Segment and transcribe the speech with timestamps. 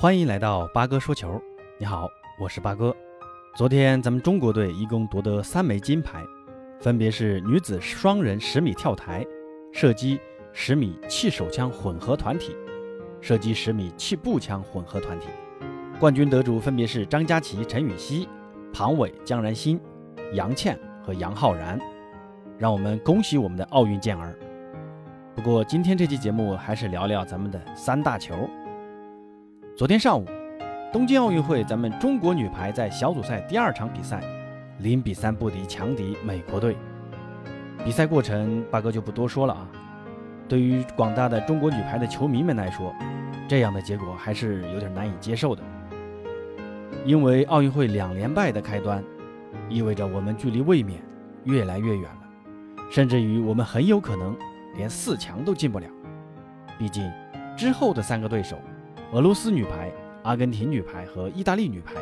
[0.00, 1.38] 欢迎来到八哥说球。
[1.76, 2.08] 你好，
[2.40, 2.96] 我是八哥。
[3.54, 6.24] 昨天咱们中国队一共夺得三枚金牌，
[6.80, 9.22] 分别是女子双人十米跳台、
[9.74, 10.18] 射击
[10.54, 12.56] 十米气手枪混合团体、
[13.20, 15.28] 射击十米气步枪混合团体。
[15.98, 18.26] 冠军得主分别是张家齐、陈芋汐、
[18.72, 19.78] 庞伟、江然鑫、
[20.32, 21.78] 杨倩和杨浩然。
[22.56, 24.34] 让我们恭喜我们的奥运健儿。
[25.36, 28.48] 不过今天这期节目还是聊聊咱们的三大球。
[29.80, 30.26] 昨天上午，
[30.92, 34.20] 东京奥运会，咱们中国女排在小组赛第二场比赛，
[34.80, 36.76] 零比三不敌强敌美国队。
[37.82, 39.66] 比赛过程，八哥就不多说了啊。
[40.46, 42.94] 对于广大的中国女排的球迷们来说，
[43.48, 45.62] 这样的结果还是有点难以接受的。
[47.06, 49.02] 因为奥运会两连败的开端，
[49.70, 51.00] 意味着我们距离卫冕
[51.44, 52.20] 越来越远了，
[52.90, 54.36] 甚至于我们很有可能
[54.76, 55.86] 连四强都进不了。
[56.78, 57.10] 毕竟
[57.56, 58.58] 之后的三个对手。
[59.12, 59.90] 俄罗斯女排、
[60.22, 61.94] 阿根廷女排和意大利女排。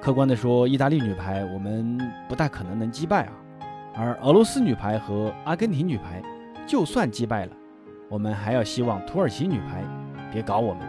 [0.00, 3.32] 客观的说，意大利女排我们不大可能能击败啊。
[3.94, 6.22] 而俄罗斯女排和阿根廷女排，
[6.66, 7.52] 就算击败了，
[8.08, 9.84] 我们还要希望土耳其女排
[10.32, 10.82] 别搞我们。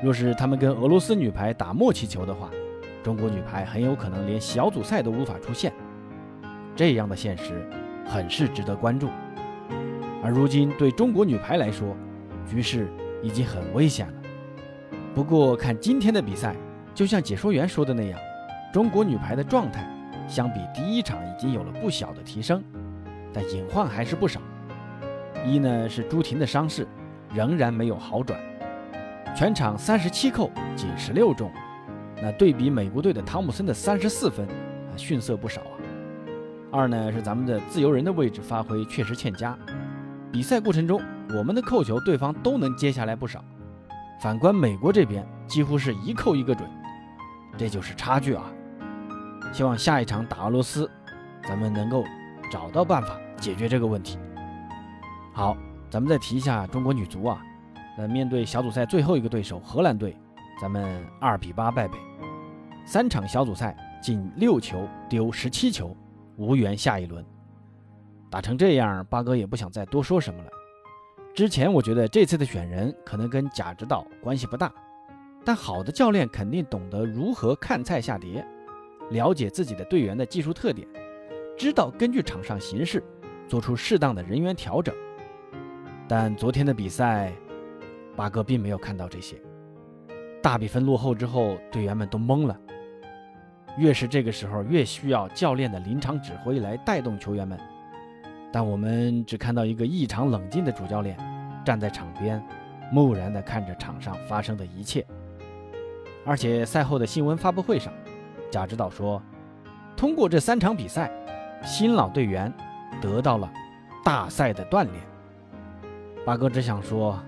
[0.00, 2.48] 若是他们跟俄罗斯女排打默契球的话，
[3.02, 5.72] 中国女排很有可能连小组赛都无法出现。
[6.76, 7.68] 这样的现实
[8.04, 9.08] 很是值得关注。
[10.22, 11.96] 而如今对中国女排来说，
[12.48, 12.86] 局势。
[13.22, 14.14] 已经很危险了。
[15.14, 16.54] 不过看今天的比赛，
[16.94, 18.20] 就像解说员说的那样，
[18.72, 19.88] 中国女排的状态
[20.28, 22.62] 相比第一场已经有了不小的提升，
[23.32, 24.40] 但隐患还是不少。
[25.44, 26.86] 一呢是朱婷的伤势
[27.32, 28.38] 仍然没有好转，
[29.34, 31.50] 全场三十七扣仅十六中，
[32.20, 35.74] 那对比美国队的汤姆森的三十四分，啊逊色不少啊。
[36.70, 39.56] 二呢是咱们的自由人的位置发挥确实欠佳，
[40.30, 41.00] 比赛过程中。
[41.34, 43.44] 我们的扣球，对方都能接下来不少。
[44.20, 46.68] 反观美国这边，几乎是一扣一个准，
[47.58, 48.44] 这就是差距啊！
[49.52, 50.90] 希望下一场打俄罗斯，
[51.46, 52.04] 咱们能够
[52.50, 54.18] 找到办法解决这个问题。
[55.32, 55.56] 好，
[55.90, 57.42] 咱们再提一下中国女足啊，
[57.98, 60.16] 那面对小组赛最后一个对手荷兰队，
[60.60, 61.98] 咱们二比八败北，
[62.86, 65.94] 三场小组赛进六球丢十七球，
[66.36, 67.24] 无缘下一轮。
[68.30, 70.50] 打成这样，八哥也不想再多说什么了。
[71.36, 74.72] 之前我觉得这次的选人可能跟贾指导关系不大，
[75.44, 78.42] 但好的教练肯定懂得如何看菜下碟，
[79.10, 80.88] 了解自己的队员的技术特点，
[81.54, 83.04] 知道根据场上形势
[83.46, 84.94] 做出适当的人员调整。
[86.08, 87.30] 但昨天的比赛，
[88.16, 89.36] 八哥并没有看到这些。
[90.42, 92.58] 大比分落后之后，队员们都懵了。
[93.76, 97.60] 越是这个时候，越需要教练的临场指挥来带动球员们。
[98.56, 101.14] 但我们只看到一个异常冷静的主教练，
[101.62, 102.42] 站在场边，
[102.90, 105.04] 木然地看着场上发生的一切。
[106.24, 107.92] 而且赛后的新闻发布会上，
[108.50, 109.22] 贾指导说，
[109.94, 111.12] 通过这三场比赛，
[111.62, 112.50] 新老队员
[112.98, 113.52] 得到了
[114.02, 114.94] 大赛的锻炼。
[116.24, 117.20] 八哥只想说，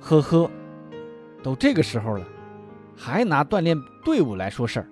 [0.00, 0.50] 呵呵，
[1.42, 2.26] 都这个时候了，
[2.94, 3.74] 还拿锻炼
[4.04, 4.86] 队伍来说事儿。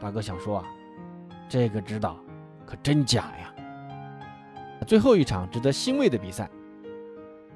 [0.00, 0.64] 八哥想说啊，
[1.46, 2.16] 这个指导
[2.64, 3.52] 可真假呀。
[4.88, 6.48] 最后一场值得欣慰的比赛，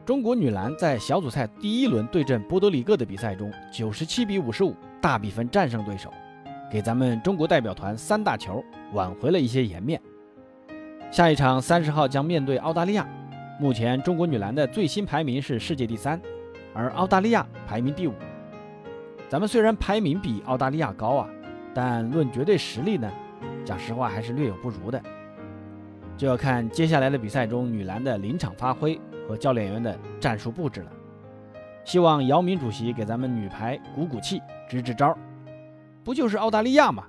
[0.05, 6.13] 中国女篮在小组赛第一轮对阵波多黎各的比赛中，九十七比五十五大比分战胜对手，
[6.71, 9.99] 给咱们中国代表团三大球挽回了一些颜面。
[11.11, 13.09] 下一场三十号将面对澳大利亚，
[13.59, 16.21] 目前中国女篮的最新排名是世界第三，
[16.75, 18.13] 而澳大利亚排名第五。
[19.31, 21.31] 咱们虽然排名比澳大利亚高啊，
[21.73, 23.11] 但论绝对实力呢，
[23.65, 25.03] 讲实话还是略有不如的。
[26.17, 30.93] 就要看接下来的比赛中女篮的临场发挥和教练员的战术布置了。
[31.85, 35.17] 希望姚明主席给咱们女排鼓鼓气、支支招。
[36.05, 37.05] 不就是澳大利亚吗？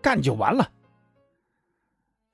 [0.00, 0.68] 干就完了。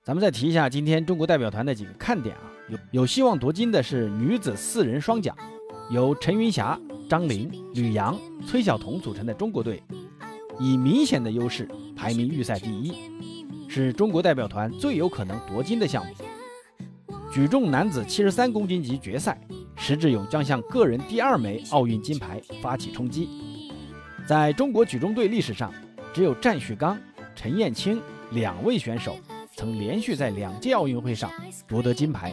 [0.03, 5.34] 咱们再提一下今天中国代表团的几个看点啊，有有希望夺金的是女子四人双桨，
[5.91, 9.82] 由陈云霞、张琳、吕阳、崔晓彤组成的中国队，
[10.58, 12.93] 以明显的优势排名预赛第一。
[13.72, 16.12] 是中国代表团最有可能夺金的项目。
[17.32, 19.40] 举重男子七十三公斤级决赛，
[19.76, 23.28] 石智勇将向个人第二枚奥运金牌发起冲击。
[24.26, 25.72] 在中国举重队历史上，
[26.12, 26.99] 只有战旭刚、
[27.37, 28.02] 陈燕青
[28.32, 29.17] 两位选手
[29.55, 31.31] 曾连续在两届奥运会上
[31.69, 32.32] 夺得金牌。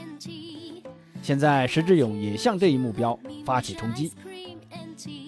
[1.22, 4.12] 现在，石智勇也向这一目标发起冲击。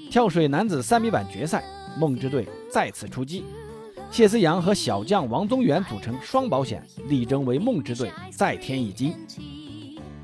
[0.09, 1.63] 跳水男子三米板决赛，
[1.99, 3.43] 梦之队再次出击。
[4.11, 9.13] 谢思阳和小将王宗源组成双保险，力争为梦之队再添一金。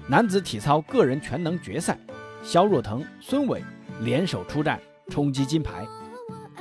[0.08, 1.98] 男子体操个人全能决赛，
[2.44, 3.64] 肖若腾、孙伟
[4.02, 4.80] 联手出战
[5.10, 5.88] 冲击金牌。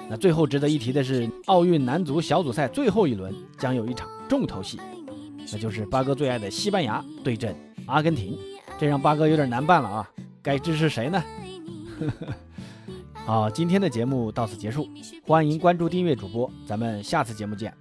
[0.08, 4.78] 那最后值得一提的是，奥运男足小组赛最后一轮将有一场重头戏，
[5.50, 7.56] 那就是八哥最爱的西班牙对阵
[7.86, 8.38] 阿根廷，
[8.78, 10.10] 这让八哥有点难办了啊！
[10.42, 11.24] 该支持谁呢？
[11.98, 12.34] 呵 呵
[13.26, 14.86] 好，今天的节目到此结束，
[15.26, 17.72] 欢迎关注订阅主播，咱们下次节目见。